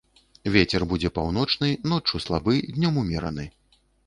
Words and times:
Вецер 0.53 0.85
будзе 0.93 1.11
паўночны, 1.17 1.69
ноччу 1.93 2.23
слабы, 2.25 2.57
днём 2.79 2.99
умераны. 3.05 3.49